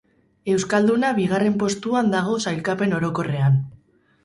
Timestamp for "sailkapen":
2.49-2.99